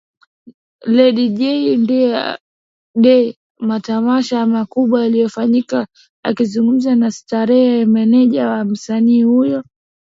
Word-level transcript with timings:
Lady 0.95 1.25
Jay 1.37 1.77
Dee 3.03 3.27
Matamasha 3.67 4.39
makubwa 4.45 4.97
aliyofanya 5.03 5.87
Akizungumza 6.23 6.95
na 6.95 7.11
Starehe 7.11 7.85
meneja 7.85 8.47
wa 8.49 8.63
msanii 8.63 9.23
huyo 9.23 9.51
Gadna 9.51 9.63